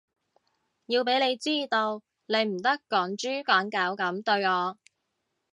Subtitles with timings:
[0.87, 4.75] 要畀你知道，你唔得趕豬趕狗噉對我